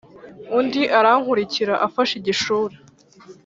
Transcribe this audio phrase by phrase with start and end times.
[0.57, 2.75] undi arankurikira afashe igishura.